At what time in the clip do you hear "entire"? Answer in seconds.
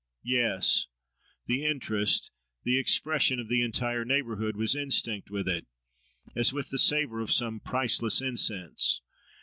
3.61-4.03